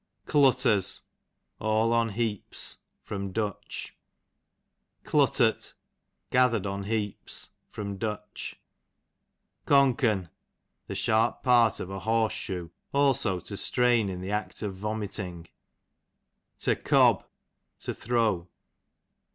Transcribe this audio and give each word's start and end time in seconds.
Clutters, 0.25 1.03
all 1.59 1.93
on 1.93 2.09
heaps. 2.09 2.79
Du. 3.07 3.53
Cluttert, 5.03 5.75
gather' 6.31 6.59
d 6.59 6.67
on 6.67 6.85
heaps. 6.85 7.51
Du. 7.73 8.17
Coaken, 9.67 10.29
the 10.87 10.95
sharp 10.95 11.43
part 11.43 11.79
of 11.79 11.91
a 11.91 11.99
horse 11.99 12.33
shoe; 12.33 12.71
also 12.91 13.39
to 13.41 13.55
strain 13.55 14.09
in 14.09 14.21
the 14.21 14.31
act 14.31 14.63
of 14.63 14.73
vomiting. 14.73 15.47
To 16.57 16.75
Cob, 16.75 17.23
to 17.77 17.93
throw. 17.93 18.47